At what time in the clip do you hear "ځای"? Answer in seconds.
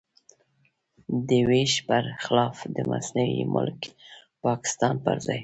5.25-5.39